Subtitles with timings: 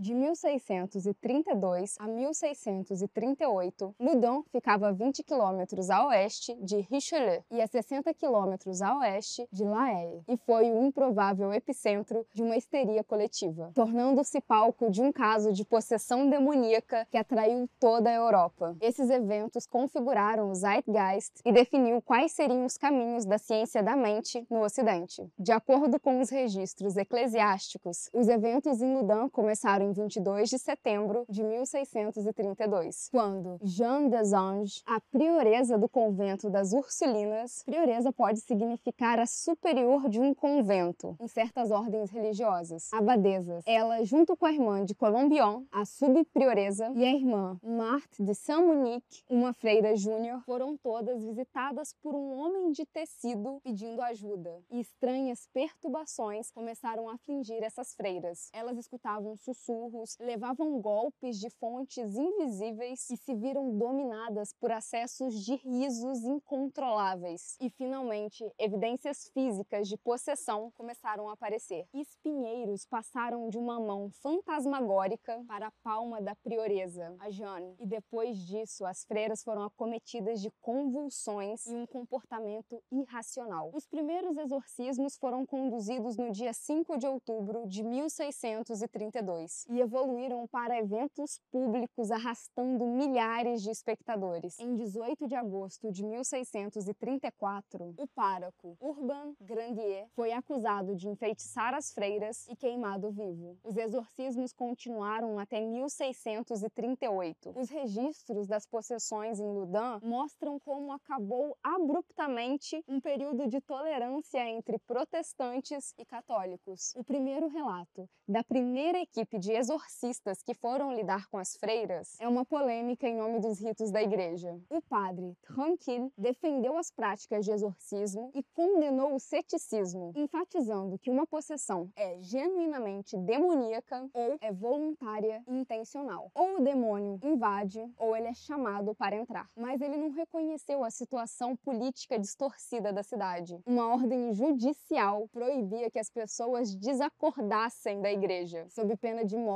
[0.00, 7.66] De 1632 a 1638, Loudun ficava a 20 quilômetros a oeste de Richelieu e a
[7.66, 13.04] 60 quilômetros a oeste de La Haye, e foi o improvável epicentro de uma histeria
[13.04, 18.74] coletiva, tornando-se palco de um caso de possessão demoníaca que atraiu toda a Europa.
[18.80, 24.46] Esses eventos configuraram o Zeitgeist e definiu quais seriam os caminhos da ciência da mente
[24.48, 25.30] no Ocidente.
[25.38, 31.24] De acordo com os registros eclesiásticos, os eventos em Loudun começaram em 22 de setembro
[31.28, 39.18] de 1632, quando Jeanne des Anges, a prioresa do convento das Ursulinas, prioresa pode significar
[39.18, 43.64] a superior de um convento em certas ordens religiosas, abadesas.
[43.66, 49.24] Ela, junto com a irmã de Colombion, a subprioresa, e a irmã Marthe de Saint-Monique,
[49.28, 54.62] uma freira júnior, foram todas visitadas por um homem de tecido pedindo ajuda.
[54.70, 58.50] E estranhas perturbações começaram a afligir essas freiras.
[58.52, 59.79] Elas escutavam sussurros,
[60.18, 67.56] levavam golpes de fontes invisíveis e se viram dominadas por acessos de risos incontroláveis.
[67.60, 71.86] E finalmente, evidências físicas de possessão começaram a aparecer.
[71.94, 78.36] Espinheiros passaram de uma mão fantasmagórica para a palma da prioresa, a Jeanne, e depois
[78.38, 83.70] disso as freiras foram acometidas de convulsões e um comportamento irracional.
[83.72, 90.78] Os primeiros exorcismos foram conduzidos no dia 5 de outubro de 1632 e evoluíram para
[90.78, 94.58] eventos públicos arrastando milhares de espectadores.
[94.58, 101.92] Em 18 de agosto de 1634, o pároco Urban Grandier foi acusado de enfeitiçar as
[101.92, 103.56] freiras e queimado vivo.
[103.62, 107.52] Os exorcismos continuaram até 1638.
[107.54, 114.78] Os registros das possessões em Loudun mostram como acabou abruptamente um período de tolerância entre
[114.80, 116.92] protestantes e católicos.
[116.96, 122.26] O primeiro relato da primeira equipe de exorcistas que foram lidar com as freiras é
[122.26, 124.58] uma polêmica em nome dos ritos da igreja.
[124.70, 131.26] O padre Tranquille defendeu as práticas de exorcismo e condenou o ceticismo, enfatizando que uma
[131.26, 136.30] possessão é genuinamente demoníaca ou é voluntária e intencional.
[136.34, 139.46] Ou o demônio invade ou ele é chamado para entrar.
[139.54, 143.60] Mas ele não reconheceu a situação política distorcida da cidade.
[143.66, 149.49] Uma ordem judicial proibia que as pessoas desacordassem da igreja, sob pena de morte.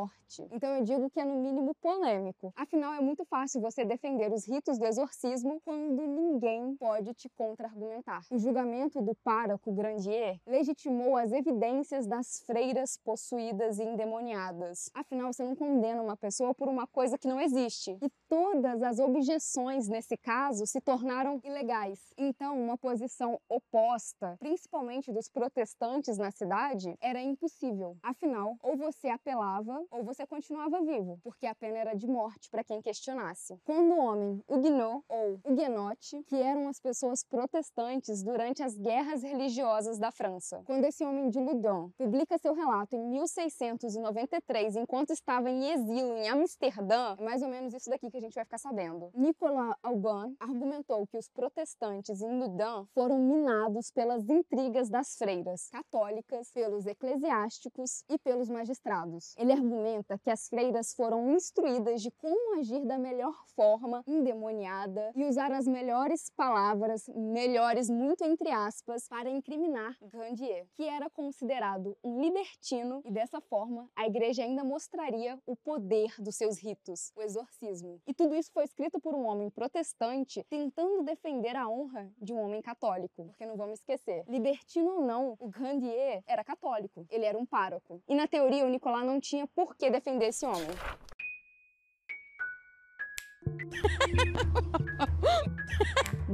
[0.50, 2.52] Então eu digo que é no mínimo polêmico.
[2.56, 8.22] Afinal, é muito fácil você defender os ritos do exorcismo quando ninguém pode te contra-argumentar.
[8.30, 14.90] O julgamento do pároco Grandier legitimou as evidências das freiras possuídas e endemoniadas.
[14.94, 17.96] Afinal, você não condena uma pessoa por uma coisa que não existe.
[18.02, 22.00] E todas as objeções nesse caso se tornaram ilegais.
[22.18, 27.96] Então, uma posição oposta, principalmente dos protestantes na cidade, era impossível.
[28.02, 32.64] Afinal, ou você apelava ou você continuava vivo, porque a pena era de morte para
[32.64, 33.56] quem questionasse.
[33.64, 39.96] Quando o homem Huguenot ou Huguenote, que eram as pessoas protestantes durante as guerras religiosas
[39.96, 45.70] da França, quando esse homem de Loudun publica seu relato em 1693, enquanto estava em
[45.70, 49.10] exílio em Amsterdã, é mais ou menos isso daqui que a gente vai ficar sabendo.
[49.14, 56.50] Nicolas Aubin argumentou que os protestantes em Loudun foram minados pelas intrigas das freiras católicas,
[56.52, 59.34] pelos eclesiásticos e pelos magistrados.
[59.36, 65.24] Ele argumenta que as freiras foram instruídas de como agir da melhor forma, endemoniada, e
[65.24, 72.20] usar as melhores palavras, melhores muito entre aspas, para incriminar Grandier, que era considerado um
[72.20, 78.00] libertino e dessa forma a igreja ainda mostraria o poder dos seus ritos, o exorcismo.
[78.06, 82.40] E tudo isso foi escrito por um homem protestante tentando defender a honra de um
[82.40, 87.36] homem católico, porque não vamos esquecer, libertino ou não, o Grandier era católico, ele era
[87.36, 88.02] um pároco.
[88.08, 90.68] E na teoria o Nicolas não tinha por que defender esse homem.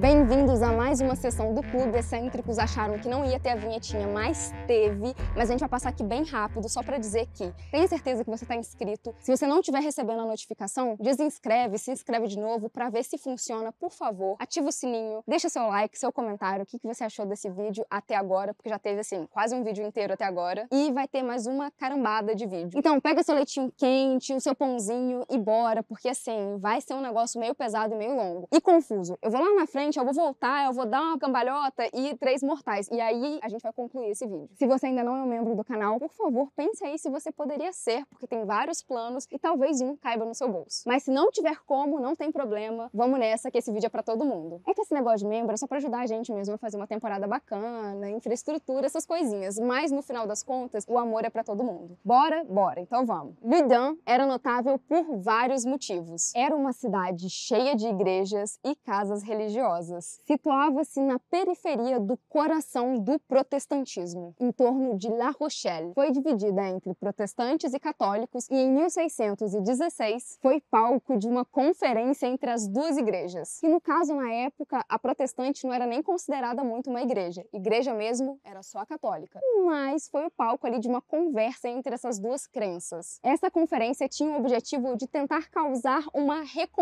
[0.01, 2.59] Bem-vindos a mais uma sessão do Clube Excêntricos.
[2.59, 5.15] Acharam que não ia ter a vinhetinha, mas teve.
[5.37, 8.31] Mas a gente vai passar aqui bem rápido, só para dizer que tenha certeza que
[8.31, 9.15] você está inscrito.
[9.21, 13.19] Se você não estiver recebendo a notificação, desinscreve, se inscreve de novo para ver se
[13.19, 14.37] funciona, por favor.
[14.39, 17.85] Ativa o sininho, deixa seu like, seu comentário, o que, que você achou desse vídeo
[17.91, 20.67] até agora, porque já teve, assim, quase um vídeo inteiro até agora.
[20.73, 22.79] E vai ter mais uma carambada de vídeo.
[22.79, 27.00] Então, pega seu leitinho quente, o seu pãozinho e bora, porque, assim, vai ser um
[27.01, 28.49] um negócio meio pesado e meio longo.
[28.53, 29.19] E confuso.
[29.23, 32.43] Eu vou lá na frente, eu vou voltar, eu vou dar uma cambalhota e três
[32.43, 32.89] mortais.
[32.91, 34.49] E aí a gente vai concluir esse vídeo.
[34.55, 37.33] Se você ainda não é um membro do canal, por favor, pense aí se você
[37.33, 40.83] poderia ser, porque tem vários planos e talvez um caiba no seu bolso.
[40.87, 44.03] Mas se não tiver como, não tem problema, vamos nessa que esse vídeo é para
[44.03, 44.61] todo mundo.
[44.67, 46.77] É que esse negócio de membro é só para ajudar a gente mesmo a fazer
[46.77, 49.59] uma temporada bacana, infraestrutura, essas coisinhas.
[49.59, 51.97] Mas no final das contas, o amor é para todo mundo.
[52.05, 52.81] Bora, bora.
[52.81, 53.35] Então vamos.
[53.43, 56.33] Ludin era notável por vários motivos.
[56.35, 56.90] Era uma cidade
[57.29, 60.21] cheia de igrejas e casas religiosas.
[60.27, 65.93] Situava-se na periferia do coração do protestantismo, em torno de La Rochelle.
[65.95, 72.51] Foi dividida entre protestantes e católicos e em 1616 foi palco de uma conferência entre
[72.51, 73.63] as duas igrejas.
[73.63, 77.45] E no caso, na época, a protestante não era nem considerada muito uma igreja.
[77.53, 79.41] Igreja mesmo era só a católica.
[79.65, 83.19] Mas foi o palco ali de uma conversa entre essas duas crenças.
[83.23, 86.80] Essa conferência tinha o objetivo de tentar causar uma reconciliação.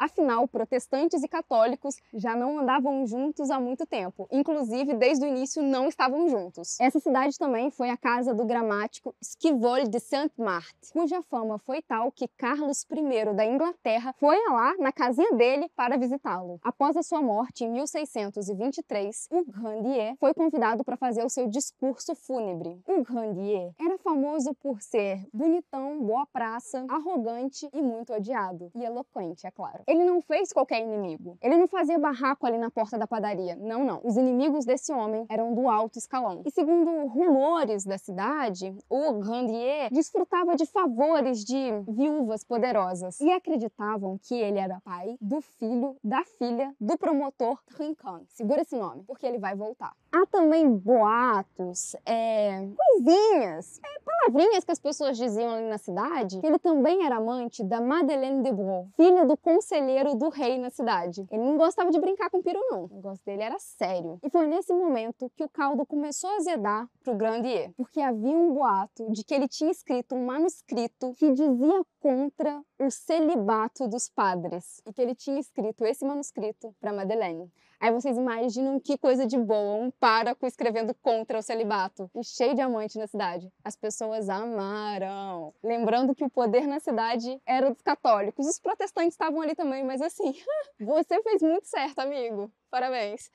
[0.00, 4.26] Afinal, protestantes e católicos já não andavam juntos há muito tempo.
[4.30, 6.78] Inclusive, desde o início não estavam juntos.
[6.80, 12.10] Essa cidade também foi a casa do gramático Esquivol de Saint-Marthe, cuja fama foi tal
[12.10, 16.58] que Carlos I da Inglaterra foi lá na casinha dele para visitá-lo.
[16.62, 22.14] Após a sua morte em 1623, o Grandier foi convidado para fazer o seu discurso
[22.14, 22.80] fúnebre.
[22.86, 28.70] O Grandier era famoso por ser bonitão, boa praça, arrogante e muito odiado.
[28.74, 29.82] E eloquente, é claro.
[29.86, 31.36] Ele não fez qualquer inimigo.
[31.42, 33.56] Ele não fazia barraco ali na porta da padaria.
[33.56, 34.00] Não, não.
[34.04, 36.42] Os inimigos desse homem eram do alto escalão.
[36.46, 44.18] E segundo rumores da cidade, o Grandier desfrutava de favores de viúvas poderosas e acreditavam
[44.22, 48.22] que ele era pai do filho da filha do promotor Trincan.
[48.28, 49.92] Segura esse nome, porque ele vai voltar.
[50.12, 56.46] Há também boatos, é, coisinhas, é, palavrinhas que as pessoas diziam ali na cidade, que
[56.46, 61.26] ele também era amante da Madeleine de Brou, filha do conselheiro do rei na cidade.
[61.30, 62.84] Ele não gostava de brincar com piro, não.
[62.84, 64.18] O negócio dele era sério.
[64.22, 68.52] E foi nesse momento que o caldo começou a azedar pro Grandier, porque havia um
[68.52, 74.82] boato de que ele tinha escrito um manuscrito que dizia contra o celibato dos padres
[74.86, 77.50] e que ele tinha escrito esse manuscrito para Madeleine.
[77.80, 82.54] Aí vocês imaginam que coisa de boa, um páraco escrevendo contra o celibato e cheio
[82.54, 83.50] de amante na cidade.
[83.64, 85.54] As pessoas amaram.
[85.64, 88.46] Lembrando que o poder na cidade era dos católicos.
[88.46, 90.34] Os protestantes estavam ali também, mas assim,
[90.78, 92.52] você fez muito certo, amigo.
[92.70, 93.30] Parabéns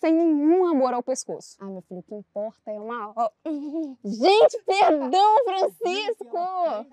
[0.00, 1.56] sem nenhum amor ao pescoço.
[1.60, 3.14] Ah, meu filho, o que importa é uma.
[4.04, 6.38] Gente, perdão, Francisco!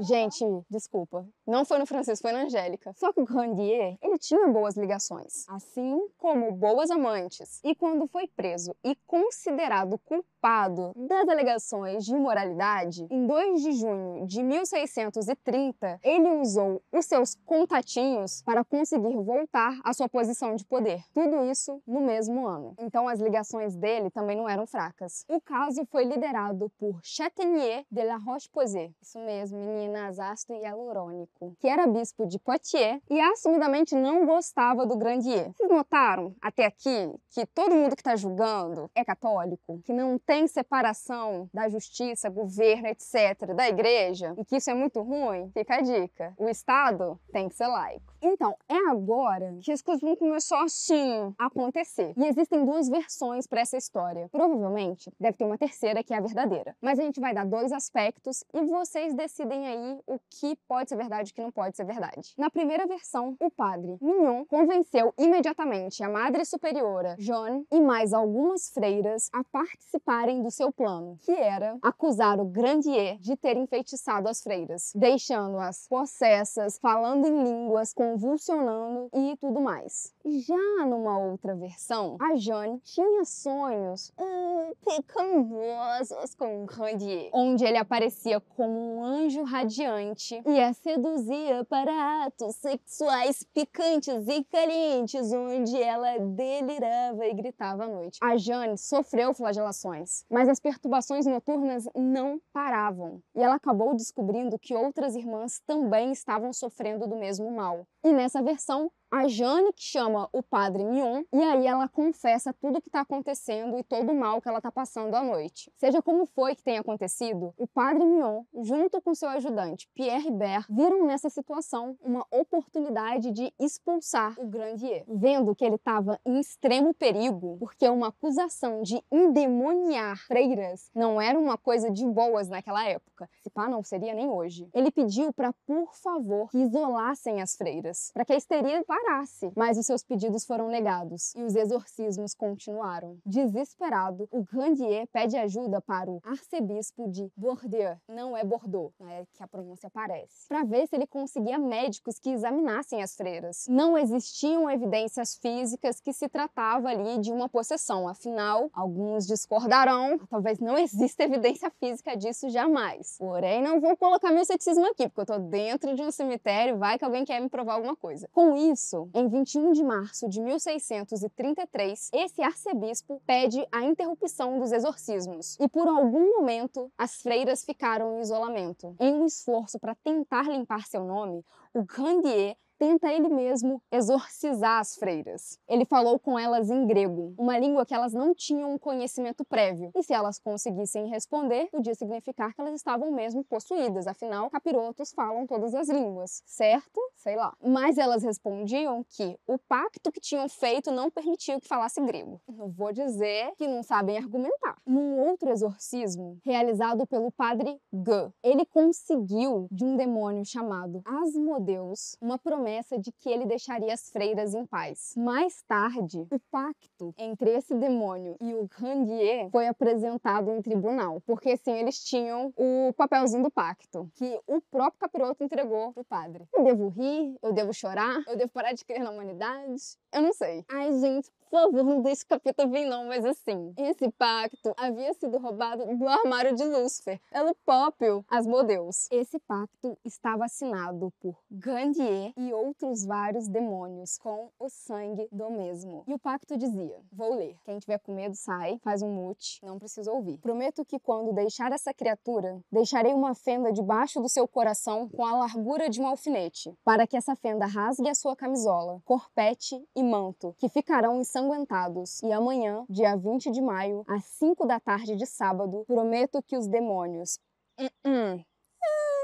[0.01, 1.25] Gente, desculpa.
[1.47, 2.93] Não foi no Francisco, foi na Angélica.
[2.97, 7.61] Só que o Grandier, ele tinha boas ligações, assim como boas amantes.
[7.63, 14.27] E quando foi preso e considerado culpado das alegações de imoralidade, em 2 de junho
[14.27, 21.01] de 1630, ele usou os seus contatinhos para conseguir voltar à sua posição de poder.
[21.13, 22.75] Tudo isso no mesmo ano.
[22.77, 25.23] Então, então as ligações dele também não eram fracas.
[25.29, 31.67] O caso foi liderado por Chatenier de la Roche-Posay, isso mesmo, meninas ácido hialurônico, que
[31.67, 35.51] era bispo de Poitiers e assumidamente não gostava do Grandier.
[35.55, 40.47] Vocês notaram até aqui que todo mundo que está julgando é católico, que não tem
[40.47, 45.51] separação da justiça, governo, etc., da igreja, e que isso é muito ruim?
[45.53, 48.17] Fica a dica: o Estado tem que ser laico.
[48.21, 52.13] Então, é agora que as coisas vão começar assim a acontecer.
[52.17, 54.27] E existem duas duas versões para essa história.
[54.29, 56.75] Provavelmente deve ter uma terceira que é a verdadeira.
[56.81, 60.95] Mas a gente vai dar dois aspectos e vocês decidem aí o que pode ser
[60.95, 62.33] verdade e o que não pode ser verdade.
[62.37, 68.69] Na primeira versão, o padre Mignon convenceu imediatamente a Madre Superiora, Joan, e mais algumas
[68.69, 74.41] freiras a participarem do seu plano, que era acusar o Grandier de ter enfeitiçado as
[74.41, 80.13] freiras, deixando-as possessas, falando em línguas, convulsionando e tudo mais.
[80.25, 82.35] Já numa outra versão, a
[82.83, 90.73] Tinha sonhos hum, pecaminosos com Grandier, onde ele aparecia como um anjo radiante e a
[90.73, 98.19] seduzia para atos sexuais picantes e calientes, onde ela delirava e gritava à noite.
[98.21, 104.75] A Jane sofreu flagelações, mas as perturbações noturnas não paravam e ela acabou descobrindo que
[104.75, 107.87] outras irmãs também estavam sofrendo do mesmo mal.
[108.03, 112.77] E nessa versão, a Jane que chama o padre Mion e aí ela confessa tudo
[112.77, 115.71] o que está acontecendo e todo o mal que ela está passando à noite.
[115.77, 120.65] Seja como foi que tenha acontecido, o padre Mion, junto com seu ajudante Pierre Hibert,
[120.69, 126.93] viram nessa situação uma oportunidade de expulsar o Grandier, vendo que ele estava em extremo
[126.93, 133.29] perigo, porque uma acusação de endemoniar freiras não era uma coisa de boas naquela época.
[133.41, 134.69] Se pá, não seria nem hoje.
[134.73, 139.51] Ele pediu para, por favor, que isolassem as freiras, para que a histeria parasse.
[139.55, 143.17] Mas os seus pedidos foram negados e os exorcismos continuaram.
[143.25, 149.43] Desesperado, o Grandier pede ajuda para o arcebispo de Bordeaux, não é Bordeaux, é que
[149.43, 153.65] a pronúncia aparece, para ver se ele conseguia médicos que examinassem as freiras.
[153.67, 160.59] Não existiam evidências físicas que se tratava ali de uma possessão, afinal, alguns discordarão, talvez
[160.59, 163.17] não exista evidência física disso jamais.
[163.17, 166.97] Porém, não vou colocar meu ceticismo aqui, porque eu tô dentro de um cemitério, vai
[166.97, 168.29] que alguém quer me provar alguma coisa.
[168.33, 175.57] Com isso, em 21 de março de 1633, esse arcebispo pede a interrupção dos exorcismos
[175.59, 178.95] e por algum momento as freiras ficaram em isolamento.
[178.99, 184.95] Em um esforço para tentar limpar seu nome, o Grandier tenta ele mesmo exorcizar as
[184.95, 185.59] freiras.
[185.67, 189.91] Ele falou com elas em grego, uma língua que elas não tinham um conhecimento prévio.
[189.95, 195.47] E se elas conseguissem responder, podia significar que elas estavam mesmo possuídas, afinal, capirotos falam
[195.47, 196.99] todas as línguas, certo?
[197.15, 197.53] Sei lá.
[197.63, 202.39] Mas elas respondiam que o pacto que tinham feito não permitia que falasse grego.
[202.47, 204.77] Não vou dizer que não sabem argumentar.
[204.85, 212.37] Num outro exorcismo, realizado pelo padre G, ele conseguiu de um demônio chamado Asmodeus uma
[212.37, 215.13] promessa promessa de que ele deixaria as freiras em paz.
[215.15, 221.51] Mais tarde, o pacto entre esse demônio e o Grandier foi apresentado em tribunal, porque
[221.51, 226.45] assim eles tinham o papelzinho do pacto, que o próprio capiroto entregou pro padre.
[226.53, 227.37] Eu devo rir?
[227.41, 228.21] Eu devo chorar?
[228.27, 229.97] Eu devo parar de crer na humanidade?
[230.11, 230.65] Eu não sei.
[230.67, 235.37] Ai, gente, favor, não deixe o capeta vir não, mas assim, esse pacto havia sido
[235.37, 239.07] roubado do armário de Lúcifer, pelo próprio Asmodeus.
[239.11, 246.03] Esse pacto estava assinado por Gandier e outros vários demônios com o sangue do mesmo.
[246.07, 249.79] E o pacto dizia, vou ler, quem tiver com medo sai, faz um mute, não
[249.79, 250.37] precisa ouvir.
[250.39, 255.35] Prometo que quando deixar essa criatura, deixarei uma fenda debaixo do seu coração com a
[255.35, 260.55] largura de um alfinete, para que essa fenda rasgue a sua camisola, corpete e manto,
[260.57, 262.21] que ficarão ensanguentados.
[262.23, 266.67] E amanhã, dia 20 de maio, às 5 da tarde de sábado, prometo que os
[266.67, 267.37] demônios.
[267.79, 268.45] Uh -uh.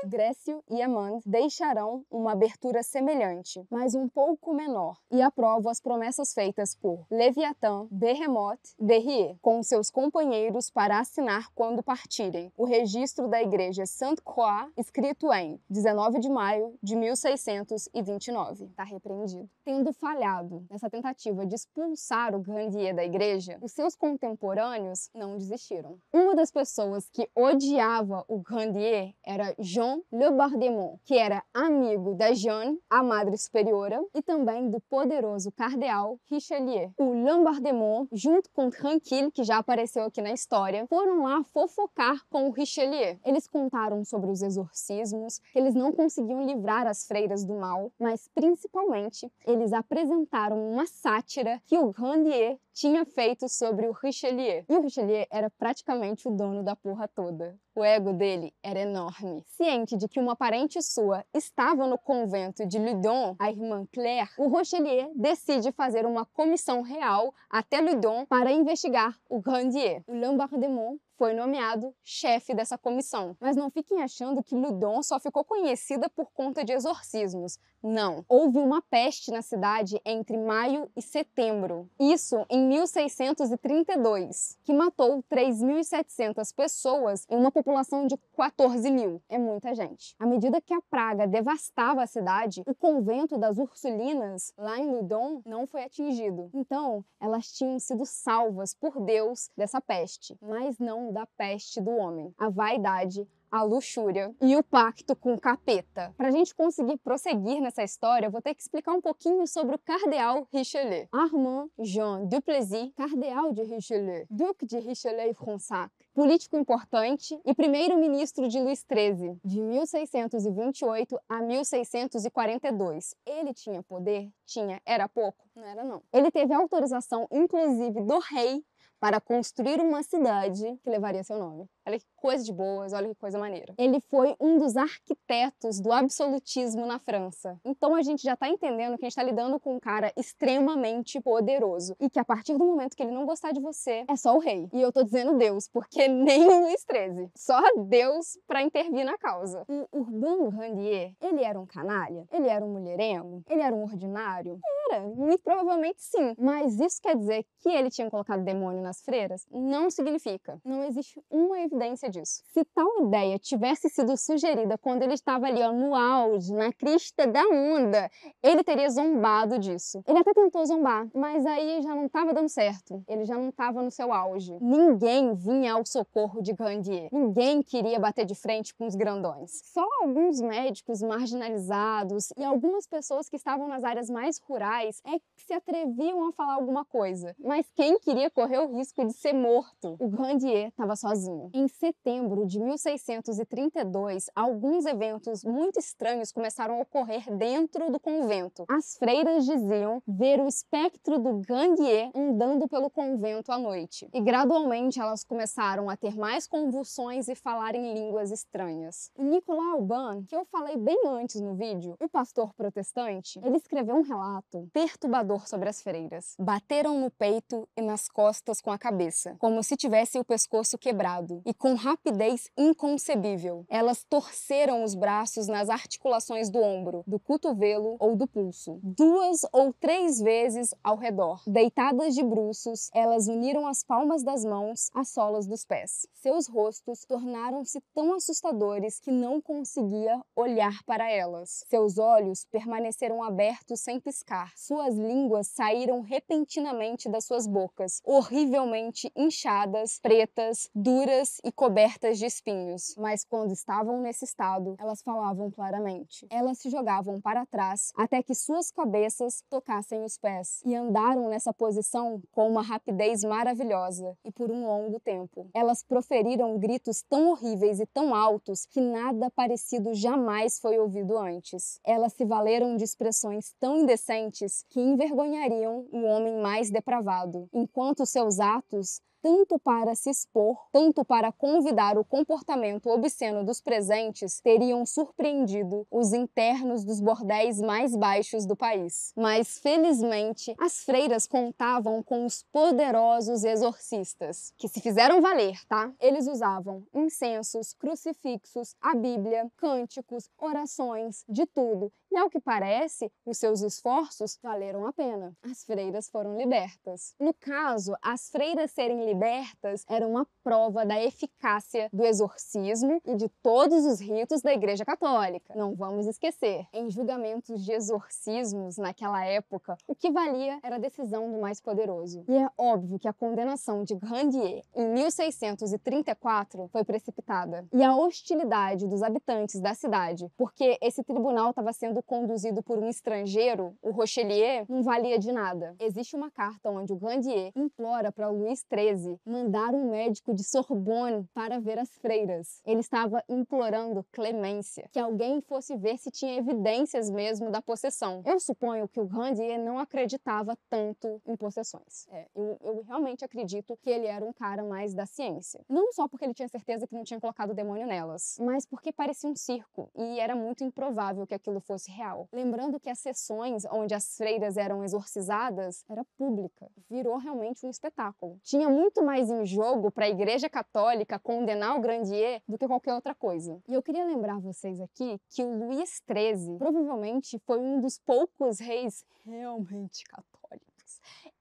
[0.06, 6.34] Grécio e Amand deixarão uma abertura semelhante, mas um pouco menor, e aprovo as promessas
[6.34, 12.52] feitas por Leviatã, Behemoth Berrier, com seus companheiros para assinar quando partirem.
[12.58, 18.66] O registro da igreja Sainte-Croix, escrito em 19 de maio de 1629.
[18.66, 19.50] Está repreendido.
[19.64, 25.98] Tendo falhado nessa tentativa de expulsar o Grandier da igreja, os seus contemporâneos não desistiram.
[26.12, 32.34] Uma das pessoas que odiava o Grandier era Jean Le Bardemont, que era amigo da
[32.34, 36.92] Jeanne, a Madre Superiora, e também do poderoso cardeal Richelieu.
[36.98, 42.48] O Lambardemont, junto com Tranquille, que já apareceu aqui na história, foram lá fofocar com
[42.48, 43.18] o Richelieu.
[43.26, 48.30] Eles contaram sobre os exorcismos, que eles não conseguiam livrar as freiras do mal, mas
[48.34, 54.66] principalmente eles apresentaram uma sátira que o Grandier tinha feito sobre o Richelieu.
[54.68, 57.58] E o Richelieu era praticamente o dono da porra toda.
[57.76, 59.44] O ego dele era enorme.
[59.48, 64.48] Ciente de que uma parente sua estava no convento de Ludon, a irmã Claire, o
[64.48, 70.04] Rochelier decide fazer uma comissão real até Ludon para investigar o Grandier.
[70.08, 73.38] O Lambardemont foi nomeado chefe dessa comissão.
[73.40, 77.58] Mas não fiquem achando que Ludon só ficou conhecida por conta de exorcismos.
[77.82, 78.26] Não.
[78.28, 81.90] Houve uma peste na cidade entre maio e setembro.
[81.98, 89.22] Isso em 1632, que matou 3.700 pessoas em uma população de 14 mil.
[89.30, 90.16] É muita gente.
[90.20, 95.42] À medida que a praga devastava a cidade, o convento das Ursulinas, lá em Ludon,
[95.46, 96.50] não foi atingido.
[96.54, 102.34] Então, elas tinham sido salvas por Deus dessa peste, mas não da peste do homem.
[102.38, 106.12] A vaidade, a luxúria e o pacto com o capeta.
[106.18, 109.80] Para a gente conseguir prosseguir nessa história, vou ter que explicar um pouquinho sobre o
[109.80, 111.08] cardeal Richelieu.
[111.12, 118.48] Armand Jean Duplessis, cardeal de Richelieu, duque de Richelieu e Fronsac, político importante e primeiro-ministro
[118.48, 123.16] de Luís XIII, de 1628 a 1642.
[123.24, 124.32] Ele tinha poder?
[124.48, 124.82] Tinha.
[124.84, 125.48] Era pouco?
[125.56, 126.02] Não era não.
[126.12, 128.64] Ele teve autorização, inclusive, do rei
[129.04, 131.68] para construir uma cidade que levaria seu nome.
[131.86, 133.74] Olha que coisa de boas, olha que coisa maneira.
[133.78, 137.60] Ele foi um dos arquitetos do absolutismo na França.
[137.66, 141.20] Então a gente já está entendendo que a gente está lidando com um cara extremamente
[141.20, 144.38] poderoso e que a partir do momento que ele não gostar de você, é só
[144.38, 144.70] o rei.
[144.72, 147.30] E eu tô dizendo Deus, porque nem o Luís XIII.
[147.36, 149.66] Só Deus para intervir na causa.
[149.68, 152.26] O Urbain Grandier, ele era um canalha?
[152.32, 153.44] Ele era um mulherengo?
[153.50, 154.58] Ele era um ordinário?
[154.94, 156.36] Era, muito provavelmente sim.
[156.38, 159.48] Mas isso quer dizer que ele tinha colocado demônio nas freiras?
[159.52, 160.62] Não significa.
[160.64, 162.44] Não existe uma evidência disso.
[162.54, 167.26] Se tal ideia tivesse sido sugerida quando ele estava ali ó, no auge, na crista
[167.26, 168.10] da onda,
[168.44, 170.04] ele teria zombado disso.
[170.08, 173.04] Ele até tentou zombar, mas aí já não estava dando certo.
[173.08, 174.56] Ele já não estava no seu auge.
[174.62, 177.10] Ninguém vinha ao socorro de Grandier.
[177.12, 179.62] Ninguém queria bater de frente com os grandões.
[179.64, 185.44] Só alguns médicos marginalizados e algumas pessoas que estavam nas áreas mais rurais é que
[185.46, 187.36] se atreviam a falar alguma coisa.
[187.40, 189.96] Mas quem queria correr o risco de ser morto?
[190.00, 191.50] O Grandier estava sozinho.
[191.54, 198.66] Em setembro de 1632, alguns eventos muito estranhos começaram a ocorrer dentro do convento.
[198.70, 204.10] As freiras diziam ver o espectro do Grandier andando pelo convento à noite.
[204.14, 209.12] E gradualmente elas começaram a ter mais convulsões e falar em línguas estranhas.
[209.18, 213.96] O Nicolau Alban, que eu falei bem antes no vídeo, o pastor protestante, ele escreveu
[213.96, 216.36] um relato perturbador sobre as freiras.
[216.40, 221.42] Bateram no peito e nas costas com a cabeça, como se tivesse o pescoço quebrado,
[221.46, 223.66] e com rapidez inconcebível.
[223.70, 229.72] Elas torceram os braços nas articulações do ombro, do cotovelo ou do pulso, duas ou
[229.72, 231.42] três vezes ao redor.
[231.46, 236.08] Deitadas de bruços, elas uniram as palmas das mãos às solas dos pés.
[236.14, 241.64] Seus rostos tornaram-se tão assustadores que não conseguia olhar para elas.
[241.68, 244.53] Seus olhos permaneceram abertos sem piscar.
[244.56, 252.96] Suas línguas saíram repentinamente das suas bocas, horrivelmente inchadas, pretas, duras e cobertas de espinhos.
[252.98, 256.28] Mas quando estavam nesse estado, elas falavam claramente.
[256.30, 261.54] Elas se jogavam para trás até que suas cabeças tocassem os pés e andaram nessa
[261.54, 265.50] posição com uma rapidez maravilhosa e por um longo tempo.
[265.54, 271.80] Elas proferiram gritos tão horríveis e tão altos que nada parecido jamais foi ouvido antes.
[271.84, 278.40] Elas se valeram de expressões tão indecentes que envergonhariam o homem mais depravado, enquanto seus
[278.40, 285.88] atos tanto para se expor, tanto para convidar o comportamento obsceno dos presentes, teriam surpreendido
[285.90, 289.14] os internos dos bordéis mais baixos do país.
[289.16, 295.90] Mas, felizmente, as freiras contavam com os poderosos exorcistas, que se fizeram valer, tá?
[296.02, 301.94] Eles usavam incensos, crucifixos, a Bíblia, cânticos, orações, de tudo.
[302.12, 305.36] E ao que parece, os seus esforços valeram a pena.
[305.42, 307.16] As freiras foram libertas.
[307.20, 313.16] No caso, as freiras serem libertas libertas era uma prova da eficácia do exorcismo e
[313.16, 315.54] de todos os ritos da Igreja Católica.
[315.56, 321.32] Não vamos esquecer, em julgamentos de exorcismos naquela época, o que valia era a decisão
[321.32, 322.26] do mais poderoso.
[322.28, 327.68] E é óbvio que a condenação de Grandier em 1634 foi precipitada.
[327.72, 332.90] E a hostilidade dos habitantes da cidade, porque esse tribunal estava sendo conduzido por um
[332.90, 335.76] estrangeiro, o Rochelier, não valia de nada.
[335.80, 341.28] Existe uma carta onde o Grandier implora para Luís XIII mandar um médico de Sorbonne
[341.34, 342.62] para ver as freiras.
[342.66, 348.22] Ele estava implorando clemência, que alguém fosse ver se tinha evidências mesmo da possessão.
[348.26, 352.08] Eu suponho que o Grandier não acreditava tanto em possessões.
[352.10, 355.62] É, eu, eu realmente acredito que ele era um cara mais da ciência.
[355.70, 359.30] Não só porque ele tinha certeza que não tinha colocado demônio nelas, mas porque parecia
[359.30, 362.28] um circo e era muito improvável que aquilo fosse real.
[362.32, 368.40] Lembrando que as sessões onde as freiras eram exorcizadas era pública, virou realmente um espetáculo.
[368.44, 372.94] Tinha muito mais em jogo para a Igreja Católica condenar o Grandier do que qualquer
[372.94, 373.62] outra coisa.
[373.68, 378.60] E eu queria lembrar vocês aqui que o Luís XIII provavelmente foi um dos poucos
[378.60, 380.43] reis realmente católicos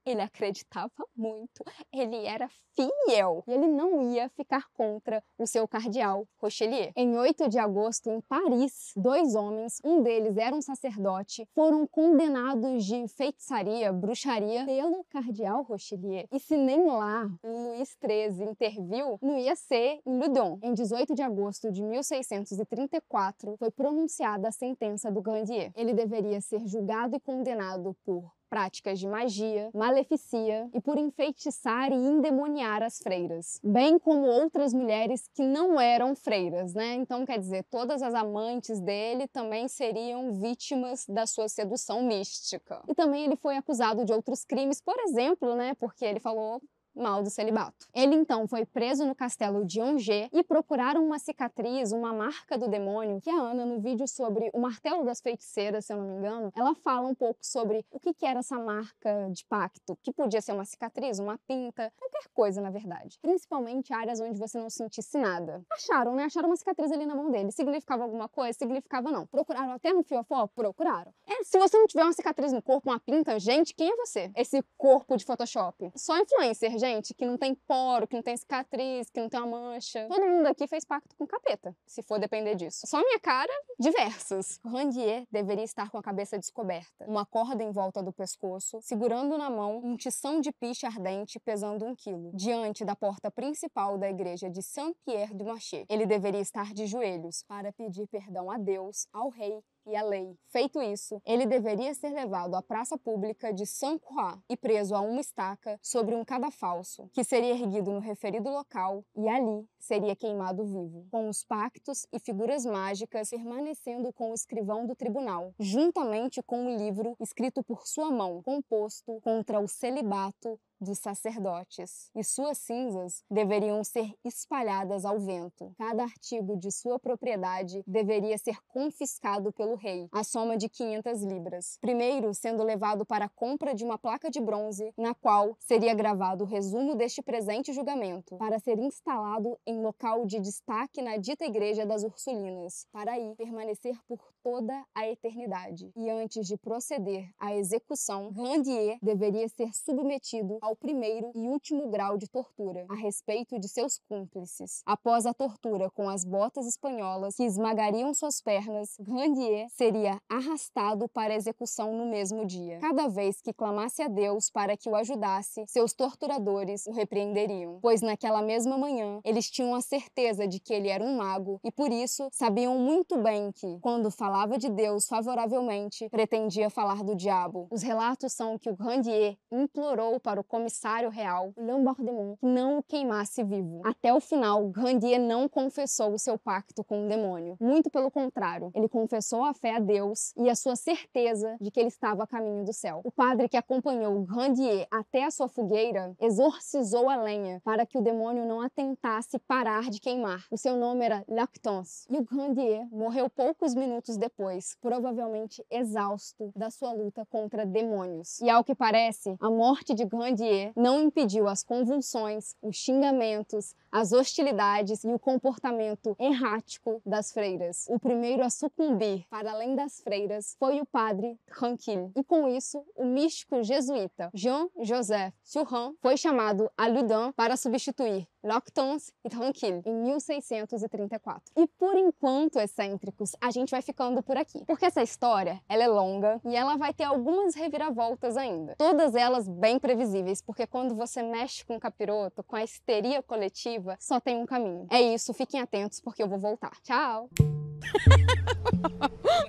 [0.04, 6.26] ele acreditava muito, ele era fiel e ele não ia ficar contra o seu cardeal
[6.38, 6.92] Rochelier.
[6.96, 12.84] Em 8 de agosto, em Paris, dois homens, um deles era um sacerdote, foram condenados
[12.84, 16.26] de feitiçaria, bruxaria pelo cardeal Rochelier.
[16.32, 20.58] E se nem lá o Luís XIII interviu, não ia ser em Loudon.
[20.62, 25.72] Em 18 de agosto de 1634, foi pronunciada a sentença do Glandier.
[25.76, 31.94] Ele deveria ser julgado e condenado por práticas de magia, maleficia e por enfeitiçar e
[31.94, 36.96] endemoniar as freiras, bem como outras mulheres que não eram freiras, né?
[36.96, 42.82] Então, quer dizer, todas as amantes dele também seriam vítimas da sua sedução mística.
[42.86, 45.72] E também ele foi acusado de outros crimes, por exemplo, né?
[45.80, 46.60] Porque ele falou
[46.94, 47.86] mal do celibato.
[47.94, 52.68] Ele então foi preso no castelo de Angers e procuraram uma cicatriz, uma marca do
[52.68, 56.16] demônio, que a Ana, no vídeo sobre o martelo das feiticeiras, se eu não me
[56.18, 60.40] engano, ela fala um pouco sobre o que era essa marca de pacto, que podia
[60.40, 63.18] ser uma cicatriz, uma pinta, qualquer coisa, na verdade.
[63.20, 65.64] Principalmente áreas onde você não sentisse nada.
[65.70, 66.24] Acharam, né?
[66.24, 67.50] Acharam uma cicatriz ali na mão dele.
[67.52, 68.58] Significava alguma coisa?
[68.58, 69.26] Significava não.
[69.26, 70.46] Procuraram até no fiofó?
[70.46, 71.12] Procuraram.
[71.26, 74.30] É, se você não tiver uma cicatriz no corpo, uma pinta, gente, quem é você?
[74.36, 75.90] Esse corpo de Photoshop.
[75.96, 79.46] Só influencer, gente, que não tem poro, que não tem cicatriz, que não tem uma
[79.46, 80.04] mancha.
[80.08, 82.86] Todo mundo aqui fez pacto com capeta, se for depender disso.
[82.86, 84.58] Só minha cara, diversas.
[84.64, 89.48] Randier deveria estar com a cabeça descoberta, uma corda em volta do pescoço, segurando na
[89.48, 94.50] mão um tição de piche ardente pesando um quilo, diante da porta principal da igreja
[94.50, 95.84] de Saint-Pierre du Marché.
[95.88, 100.36] Ele deveria estar de joelhos para pedir perdão a Deus, ao rei e a lei.
[100.48, 105.20] Feito isso, ele deveria ser levado à praça pública de Saint-Croix e preso a uma
[105.20, 111.06] estaca sobre um cadafalso, que seria erguido no referido local e ali seria queimado vivo,
[111.10, 116.76] com os pactos e figuras mágicas permanecendo com o escrivão do tribunal, juntamente com o
[116.76, 123.82] livro escrito por sua mão, composto contra o celibato dos sacerdotes, e suas cinzas deveriam
[123.84, 125.72] ser espalhadas ao vento.
[125.78, 131.78] Cada artigo de sua propriedade deveria ser confiscado pelo rei, a soma de 500 libras.
[131.80, 136.44] Primeiro, sendo levado para a compra de uma placa de bronze, na qual seria gravado
[136.44, 141.86] o resumo deste presente julgamento, para ser instalado em local de destaque na dita igreja
[141.86, 145.92] das Ursulinas, para aí permanecer por toda a eternidade.
[145.96, 152.18] E antes de proceder à execução, Grandier deveria ser submetido ao primeiro e último grau
[152.18, 154.82] de tortura, a respeito de seus cúmplices.
[154.84, 161.32] Após a tortura com as botas espanholas que esmagariam suas pernas, Grandier seria arrastado para
[161.32, 162.78] a execução no mesmo dia.
[162.80, 168.02] Cada vez que clamasse a Deus para que o ajudasse, seus torturadores o repreenderiam, pois
[168.02, 171.92] naquela mesma manhã eles tinham a certeza de que ele era um mago e por
[171.92, 177.68] isso sabiam muito bem que, quando falava de Deus favoravelmente, pretendia falar do diabo.
[177.70, 182.82] Os relatos são que o Grandier implorou para o comissário real, Lambordemont, que não o
[182.82, 183.82] queimasse vivo.
[183.84, 187.56] Até o final, Grandier não confessou o seu pacto com o demônio.
[187.60, 191.78] Muito pelo contrário, ele confessou a fé a Deus e a sua certeza de que
[191.78, 193.02] ele estava a caminho do céu.
[193.04, 198.02] O padre que acompanhou Grandier até a sua fogueira exorcizou a lenha para que o
[198.02, 200.46] demônio não a tentasse parar de queimar.
[200.50, 202.06] O seu nome era Lactance.
[202.10, 208.40] E o Grandier morreu poucos minutos depois, provavelmente exausto da sua luta contra demônios.
[208.40, 214.12] E ao que parece, a morte de Grandier não impediu as convulsões, os xingamentos, as
[214.12, 217.86] hostilidades e o comportamento errático das freiras.
[217.88, 222.12] O primeiro a sucumbir para além das freiras foi o padre Tranquille.
[222.14, 229.12] E com isso, o místico jesuíta Jean-Joseph Surran foi chamado a Loudun para substituir Lactance
[229.24, 231.52] e Tranquille em 1634.
[231.56, 235.88] E por enquanto, excêntricos, a gente vai ficando por aqui, porque essa história, ela é
[235.88, 238.74] longa e ela vai ter algumas reviravoltas ainda.
[238.76, 243.96] Todas elas bem previsíveis, porque quando você mexe com o capiroto, com a histeria coletiva,
[244.00, 244.86] só tem um caminho.
[244.90, 246.72] É isso, fiquem atentos porque eu vou voltar.
[246.82, 247.28] Tchau!